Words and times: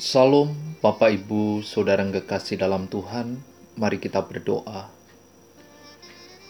Salam 0.00 0.56
Bapak 0.80 1.12
Ibu 1.12 1.60
Saudara 1.60 2.00
yang 2.00 2.08
kekasih 2.08 2.56
dalam 2.56 2.88
Tuhan, 2.88 3.36
mari 3.76 4.00
kita 4.00 4.24
berdoa. 4.24 4.88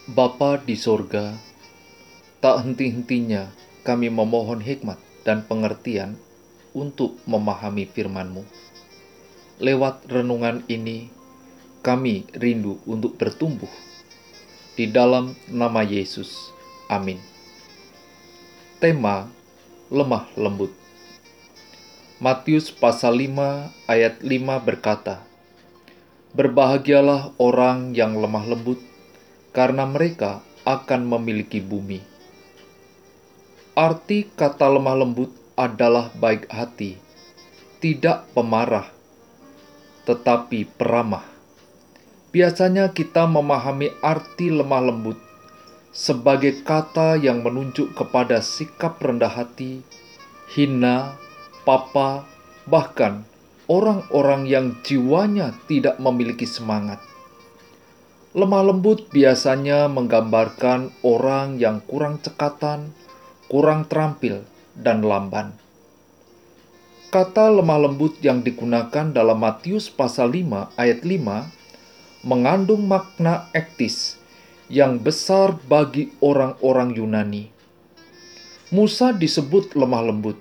Bapa 0.07 0.55
di 0.63 0.79
sorga, 0.79 1.35
tak 2.39 2.63
henti-hentinya 2.63 3.51
kami 3.83 4.07
memohon 4.07 4.63
hikmat 4.63 4.95
dan 5.27 5.43
pengertian 5.43 6.15
untuk 6.71 7.19
memahami 7.27 7.91
firman-Mu. 7.91 8.47
Lewat 9.59 10.07
renungan 10.07 10.63
ini, 10.71 11.11
kami 11.83 12.31
rindu 12.31 12.79
untuk 12.87 13.19
bertumbuh 13.19 13.67
di 14.79 14.87
dalam 14.87 15.35
nama 15.51 15.83
Yesus. 15.83 16.55
Amin. 16.87 17.19
Tema 18.79 19.27
lemah 19.91 20.31
lembut. 20.39 20.71
Matius 22.21 22.69
pasal 22.69 23.17
5 23.17 23.89
ayat 23.89 24.21
5 24.21 24.61
berkata, 24.61 25.25
Berbahagialah 26.37 27.33
orang 27.41 27.97
yang 27.97 28.13
lemah 28.13 28.45
lembut, 28.45 28.77
karena 29.49 29.89
mereka 29.89 30.45
akan 30.61 31.09
memiliki 31.09 31.57
bumi. 31.57 31.97
Arti 33.73 34.29
kata 34.37 34.69
lemah 34.69 35.01
lembut 35.01 35.33
adalah 35.57 36.13
baik 36.13 36.45
hati, 36.53 37.01
tidak 37.81 38.29
pemarah, 38.37 38.85
tetapi 40.05 40.69
peramah. 40.77 41.25
Biasanya 42.29 42.93
kita 42.93 43.25
memahami 43.25 43.97
arti 44.05 44.53
lemah 44.53 44.93
lembut 44.93 45.17
sebagai 45.89 46.61
kata 46.61 47.17
yang 47.17 47.41
menunjuk 47.41 47.97
kepada 47.97 48.45
sikap 48.45 49.01
rendah 49.01 49.33
hati, 49.33 49.81
hina, 50.53 51.17
papa, 51.63 52.25
bahkan 52.67 53.25
orang-orang 53.71 54.49
yang 54.49 54.65
jiwanya 54.83 55.55
tidak 55.69 55.95
memiliki 56.01 56.43
semangat. 56.43 56.99
Lemah 58.31 58.63
lembut 58.71 59.11
biasanya 59.11 59.91
menggambarkan 59.91 60.91
orang 61.03 61.59
yang 61.59 61.83
kurang 61.83 62.19
cekatan, 62.23 62.95
kurang 63.51 63.87
terampil, 63.91 64.47
dan 64.71 65.03
lamban. 65.03 65.51
Kata 67.11 67.51
lemah 67.51 67.91
lembut 67.91 68.23
yang 68.23 68.39
digunakan 68.39 69.11
dalam 69.11 69.35
Matius 69.35 69.91
pasal 69.91 70.31
5 70.31 70.79
ayat 70.79 71.03
5 71.03 72.23
mengandung 72.23 72.87
makna 72.87 73.51
ektis 73.51 74.15
yang 74.71 74.95
besar 74.95 75.59
bagi 75.67 76.15
orang-orang 76.23 76.95
Yunani. 76.95 77.51
Musa 78.71 79.11
disebut 79.11 79.75
lemah 79.75 80.07
lembut 80.07 80.39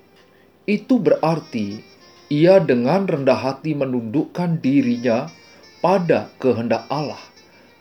itu 0.68 1.00
berarti 1.00 1.80
ia 2.30 2.60
dengan 2.60 3.08
rendah 3.08 3.36
hati 3.36 3.72
menundukkan 3.74 4.60
dirinya 4.60 5.26
pada 5.80 6.30
kehendak 6.36 6.86
Allah, 6.92 7.20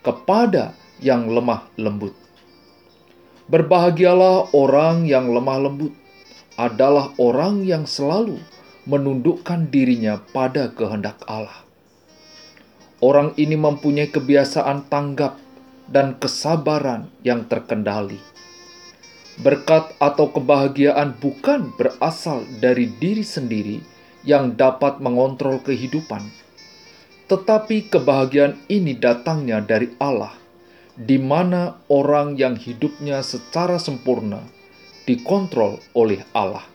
kepada 0.00 0.72
yang 0.98 1.28
lemah 1.28 1.68
lembut. 1.76 2.16
Berbahagialah 3.50 4.54
orang 4.54 5.04
yang 5.06 5.30
lemah 5.30 5.58
lembut, 5.70 5.94
adalah 6.60 7.12
orang 7.16 7.64
yang 7.64 7.88
selalu 7.88 8.36
menundukkan 8.84 9.68
dirinya 9.72 10.20
pada 10.32 10.72
kehendak 10.72 11.20
Allah. 11.24 11.64
Orang 13.00 13.32
ini 13.40 13.56
mempunyai 13.56 14.12
kebiasaan 14.12 14.92
tanggap 14.92 15.40
dan 15.88 16.20
kesabaran 16.20 17.08
yang 17.24 17.48
terkendali 17.48 18.29
Berkat 19.38 19.94
atau 20.02 20.34
kebahagiaan 20.34 21.14
bukan 21.22 21.70
berasal 21.78 22.42
dari 22.58 22.90
diri 22.98 23.22
sendiri 23.22 23.78
yang 24.26 24.58
dapat 24.58 24.98
mengontrol 24.98 25.62
kehidupan, 25.62 26.26
tetapi 27.30 27.86
kebahagiaan 27.88 28.58
ini 28.66 28.98
datangnya 28.98 29.62
dari 29.62 29.94
Allah, 30.02 30.34
di 30.98 31.16
mana 31.16 31.78
orang 31.86 32.34
yang 32.34 32.58
hidupnya 32.58 33.22
secara 33.22 33.78
sempurna 33.78 34.42
dikontrol 35.06 35.78
oleh 35.94 36.26
Allah. 36.34 36.66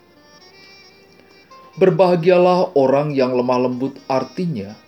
Berbahagialah 1.75 2.71
orang 2.79 3.11
yang 3.11 3.35
lemah 3.35 3.67
lembut, 3.67 3.99
artinya 4.07 4.79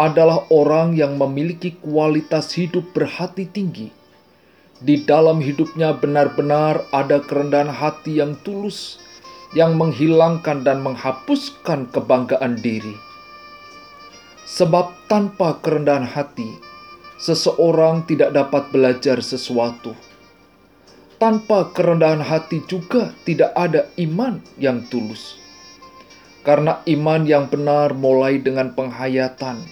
adalah 0.00 0.48
orang 0.50 0.96
yang 0.96 1.20
memiliki 1.20 1.76
kualitas 1.78 2.50
hidup 2.56 2.96
berhati 2.96 3.46
tinggi 3.46 3.92
di 4.84 5.00
dalam 5.00 5.40
hidupnya 5.40 5.96
benar-benar 5.96 6.84
ada 6.92 7.16
kerendahan 7.24 7.72
hati 7.72 8.20
yang 8.20 8.36
tulus, 8.44 9.00
yang 9.56 9.80
menghilangkan 9.80 10.60
dan 10.60 10.84
menghapuskan 10.84 11.88
kebanggaan 11.88 12.60
diri. 12.60 12.92
Sebab 14.44 15.08
tanpa 15.08 15.56
kerendahan 15.64 16.04
hati, 16.04 16.52
seseorang 17.16 18.04
tidak 18.04 18.36
dapat 18.36 18.68
belajar 18.68 19.24
sesuatu. 19.24 19.96
Tanpa 21.16 21.72
kerendahan 21.72 22.20
hati 22.20 22.60
juga 22.68 23.16
tidak 23.24 23.56
ada 23.56 23.88
iman 23.96 24.44
yang 24.60 24.84
tulus. 24.92 25.40
Karena 26.44 26.84
iman 26.84 27.24
yang 27.24 27.48
benar 27.48 27.96
mulai 27.96 28.36
dengan 28.36 28.76
penghayatan 28.76 29.64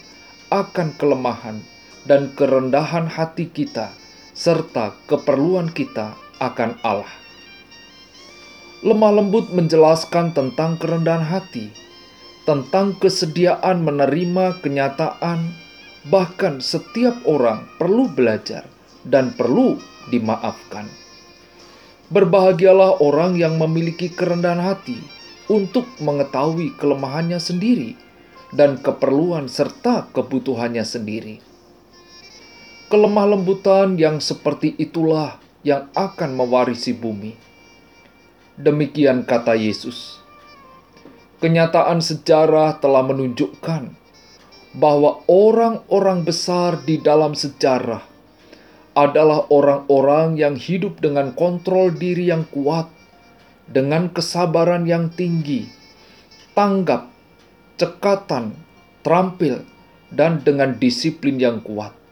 akan 0.49 0.87
kelemahan 0.97 1.61
dan 2.09 2.33
kerendahan 2.33 3.05
hati 3.05 3.45
kita 3.45 3.93
serta 4.33 4.97
keperluan 5.05 5.69
kita 5.69 6.17
akan 6.41 6.73
Allah. 6.81 7.13
Lemah 8.81 9.21
lembut 9.21 9.53
menjelaskan 9.53 10.33
tentang 10.33 10.81
kerendahan 10.81 11.21
hati, 11.21 11.69
tentang 12.41 12.97
kesediaan 12.97 13.85
menerima 13.85 14.57
kenyataan, 14.65 15.53
bahkan 16.09 16.57
setiap 16.57 17.13
orang 17.29 17.69
perlu 17.77 18.09
belajar 18.09 18.65
dan 19.05 19.37
perlu 19.37 19.77
dimaafkan. 20.09 20.89
Berbahagialah 22.09 23.05
orang 23.05 23.37
yang 23.37 23.61
memiliki 23.61 24.09
kerendahan 24.09 24.59
hati 24.59 24.97
untuk 25.45 25.85
mengetahui 26.01 26.73
kelemahannya 26.81 27.37
sendiri 27.37 27.93
dan 28.49 28.81
keperluan 28.81 29.45
serta 29.45 30.09
kebutuhannya 30.09 30.81
sendiri 30.81 31.52
Kelemah 32.93 33.25
lembutan 33.25 33.97
yang 33.97 34.21
seperti 34.21 34.77
itulah 34.77 35.41
yang 35.65 35.89
akan 35.97 36.37
mewarisi 36.37 36.93
bumi. 36.93 37.33
Demikian 38.53 39.25
kata 39.25 39.57
Yesus. 39.57 40.21
Kenyataan 41.41 42.05
sejarah 42.05 42.77
telah 42.77 43.01
menunjukkan 43.01 43.97
bahwa 44.77 45.25
orang-orang 45.25 46.21
besar 46.21 46.85
di 46.85 47.01
dalam 47.01 47.33
sejarah 47.33 48.05
adalah 48.93 49.49
orang-orang 49.49 50.37
yang 50.37 50.53
hidup 50.53 51.01
dengan 51.01 51.33
kontrol 51.33 51.89
diri 51.89 52.29
yang 52.29 52.45
kuat, 52.45 52.93
dengan 53.65 54.13
kesabaran 54.13 54.85
yang 54.85 55.09
tinggi, 55.09 55.65
tanggap, 56.53 57.09
cekatan, 57.81 58.53
terampil, 59.01 59.65
dan 60.13 60.45
dengan 60.45 60.77
disiplin 60.77 61.41
yang 61.41 61.57
kuat. 61.57 62.02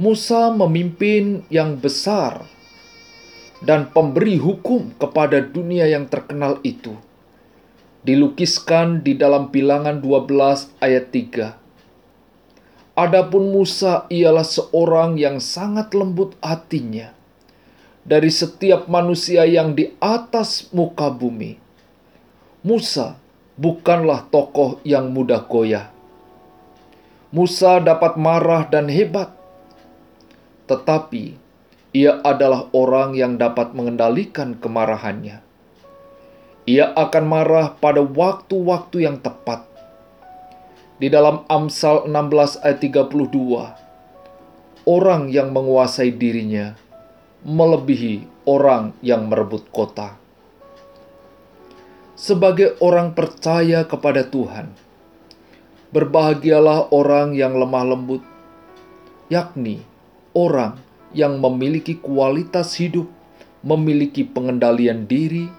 Musa 0.00 0.48
memimpin 0.48 1.44
yang 1.52 1.76
besar 1.76 2.48
dan 3.60 3.92
pemberi 3.92 4.40
hukum 4.40 4.96
kepada 4.96 5.44
dunia 5.44 5.84
yang 5.92 6.08
terkenal 6.08 6.56
itu. 6.64 6.96
Dilukiskan 8.00 9.04
di 9.04 9.12
dalam 9.12 9.52
bilangan 9.52 10.00
12 10.00 10.72
ayat 10.80 11.12
3. 11.12 11.52
Adapun 12.96 13.52
Musa 13.52 14.08
ialah 14.08 14.48
seorang 14.48 15.20
yang 15.20 15.36
sangat 15.36 15.92
lembut 15.92 16.32
hatinya 16.40 17.12
dari 18.00 18.32
setiap 18.32 18.88
manusia 18.88 19.44
yang 19.44 19.76
di 19.76 19.92
atas 20.00 20.72
muka 20.72 21.12
bumi. 21.12 21.60
Musa 22.64 23.20
bukanlah 23.60 24.24
tokoh 24.32 24.80
yang 24.80 25.12
mudah 25.12 25.44
goyah. 25.44 25.92
Musa 27.28 27.84
dapat 27.84 28.16
marah 28.16 28.64
dan 28.64 28.88
hebat, 28.88 29.39
tetapi 30.70 31.34
ia 31.90 32.22
adalah 32.22 32.70
orang 32.70 33.18
yang 33.18 33.34
dapat 33.34 33.74
mengendalikan 33.74 34.54
kemarahannya. 34.54 35.42
Ia 36.70 36.94
akan 36.94 37.24
marah 37.26 37.74
pada 37.74 37.98
waktu-waktu 37.98 39.10
yang 39.10 39.18
tepat. 39.18 39.66
Di 41.02 41.10
dalam 41.10 41.42
Amsal 41.50 42.06
16 42.06 42.62
ayat 42.62 42.78
32, 42.78 44.86
orang 44.86 45.34
yang 45.34 45.50
menguasai 45.50 46.14
dirinya 46.14 46.78
melebihi 47.42 48.46
orang 48.46 48.92
yang 49.00 49.26
merebut 49.26 49.66
kota. 49.72 50.14
Sebagai 52.14 52.76
orang 52.84 53.16
percaya 53.16 53.88
kepada 53.88 54.28
Tuhan, 54.28 54.76
berbahagialah 55.90 56.92
orang 56.92 57.32
yang 57.32 57.56
lemah 57.56 57.96
lembut, 57.96 58.20
yakni 59.32 59.89
orang 60.36 60.78
yang 61.10 61.42
memiliki 61.42 61.98
kualitas 61.98 62.78
hidup, 62.78 63.10
memiliki 63.66 64.22
pengendalian 64.22 65.04
diri, 65.10 65.50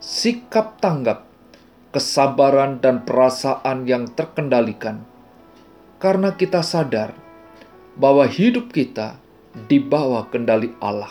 sikap 0.00 0.80
tanggap, 0.80 1.28
kesabaran, 1.92 2.80
dan 2.80 3.04
perasaan 3.04 3.84
yang 3.84 4.08
terkendalikan, 4.12 5.04
karena 6.00 6.32
kita 6.34 6.64
sadar 6.64 7.12
bahwa 7.98 8.24
hidup 8.24 8.70
kita 8.72 9.18
di 9.66 9.82
bawah 9.82 10.30
kendali 10.30 10.70
Allah. 10.78 11.10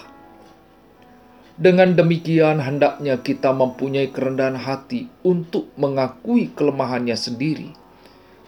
Dengan 1.58 1.98
demikian, 1.98 2.62
hendaknya 2.62 3.18
kita 3.18 3.50
mempunyai 3.50 4.14
kerendahan 4.14 4.62
hati 4.62 5.10
untuk 5.26 5.74
mengakui 5.74 6.54
kelemahannya 6.54 7.18
sendiri, 7.18 7.74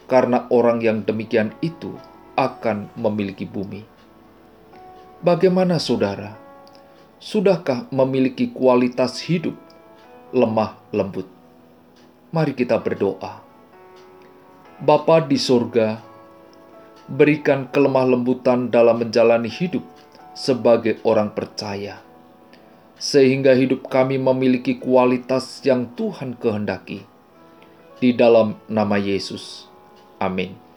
karena 0.06 0.46
orang 0.50 0.78
yang 0.78 1.02
demikian 1.02 1.50
itu 1.58 1.98
akan 2.38 2.86
memiliki 2.94 3.44
bumi. 3.44 3.99
Bagaimana, 5.20 5.76
saudara? 5.76 6.32
Sudahkah 7.20 7.84
memiliki 7.92 8.48
kualitas 8.56 9.20
hidup 9.20 9.52
lemah 10.32 10.80
lembut? 10.96 11.28
Mari 12.32 12.56
kita 12.56 12.80
berdoa. 12.80 13.44
Bapa 14.80 15.20
di 15.20 15.36
sorga, 15.36 16.00
berikan 17.04 17.68
kelemah 17.68 18.16
lembutan 18.16 18.72
dalam 18.72 19.04
menjalani 19.04 19.52
hidup 19.52 19.84
sebagai 20.32 21.04
orang 21.04 21.36
percaya, 21.36 22.00
sehingga 22.96 23.52
hidup 23.52 23.92
kami 23.92 24.16
memiliki 24.16 24.80
kualitas 24.80 25.60
yang 25.68 25.92
Tuhan 26.00 26.32
kehendaki. 26.40 27.04
Di 28.00 28.16
dalam 28.16 28.56
nama 28.72 28.96
Yesus, 28.96 29.68
amin. 30.16 30.69